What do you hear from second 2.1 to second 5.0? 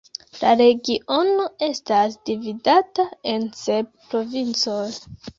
dividata en sep provincoj.